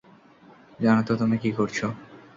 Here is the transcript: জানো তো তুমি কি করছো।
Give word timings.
জানো 0.79 1.01
তো 1.07 1.13
তুমি 1.15 1.35
কি 1.37 1.49
করছো। 1.57 1.87